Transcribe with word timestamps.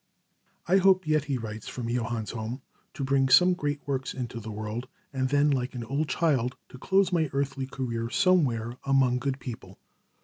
"I 0.67 0.77
hope 0.77 1.05
yet," 1.05 1.25
he 1.25 1.37
writes 1.37 1.67
from 1.67 1.87
Johann's 1.87 2.31
home, 2.31 2.63
"to 2.95 3.03
bring 3.03 3.29
some 3.29 3.53
great 3.53 3.81
works 3.87 4.15
into 4.15 4.39
the 4.39 4.49
world, 4.49 4.87
and 5.13 5.29
then 5.29 5.51
like 5.51 5.75
an 5.75 5.83
old 5.83 6.09
child, 6.09 6.55
to 6.69 6.79
close 6.79 7.11
my 7.13 7.29
earthly 7.33 7.67
career 7.67 8.09
somewhere 8.09 8.77
among 8.83 9.19
good 9.19 9.39
people." 9.39 9.77